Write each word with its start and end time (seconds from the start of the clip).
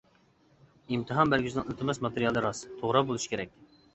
ئىمتىھان 0.95 1.33
بەرگۈچىنىڭ 1.33 1.69
ئىلتىماس 1.69 2.01
ماتېرىيالى 2.05 2.43
راست، 2.47 2.67
توغرا 2.79 3.07
بولۇشى 3.11 3.33
كېرەك. 3.35 3.55